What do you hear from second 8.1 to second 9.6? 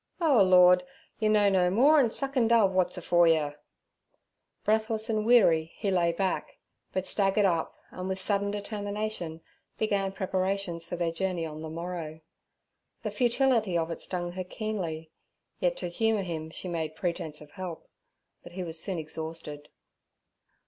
sudden determination